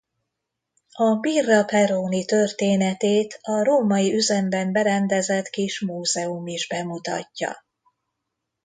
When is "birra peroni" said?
1.15-2.25